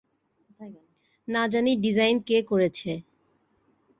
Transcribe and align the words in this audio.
না 1.27 1.43
জানি 1.47 1.71
ডিজাইন 1.83 2.15
কে 2.27 2.37
করেছে? 2.43 2.91